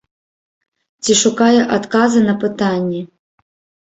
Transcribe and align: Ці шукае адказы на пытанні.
Ці 1.03 1.11
шукае 1.23 1.59
адказы 1.77 2.19
на 2.29 2.33
пытанні. 2.45 3.01